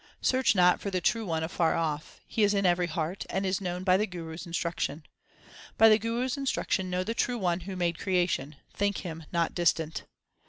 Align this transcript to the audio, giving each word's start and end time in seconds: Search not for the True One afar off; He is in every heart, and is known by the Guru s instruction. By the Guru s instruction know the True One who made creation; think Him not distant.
Search 0.23 0.55
not 0.55 0.81
for 0.81 0.89
the 0.89 0.99
True 0.99 1.27
One 1.27 1.43
afar 1.43 1.75
off; 1.75 2.19
He 2.25 2.41
is 2.41 2.55
in 2.55 2.65
every 2.65 2.87
heart, 2.87 3.23
and 3.29 3.45
is 3.45 3.61
known 3.61 3.83
by 3.83 3.97
the 3.97 4.07
Guru 4.07 4.33
s 4.33 4.47
instruction. 4.47 5.03
By 5.77 5.89
the 5.89 5.99
Guru 5.99 6.23
s 6.25 6.37
instruction 6.37 6.89
know 6.89 7.03
the 7.03 7.13
True 7.13 7.37
One 7.37 7.59
who 7.59 7.75
made 7.75 7.99
creation; 7.99 8.55
think 8.73 9.01
Him 9.05 9.25
not 9.31 9.53
distant. 9.53 10.05